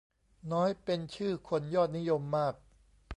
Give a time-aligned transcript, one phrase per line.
[0.51, 2.53] น้อยเป็นชื่อคนยอดนิยมมาก